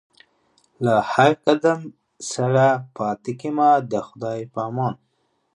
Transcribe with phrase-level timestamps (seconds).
[0.83, 1.79] له هر قدم
[2.31, 2.65] سره
[2.97, 4.95] پاتېږمه د خدای په امان